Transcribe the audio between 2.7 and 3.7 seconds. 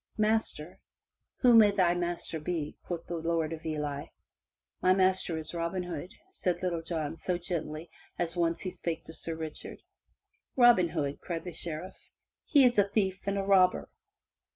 quoth the Lord of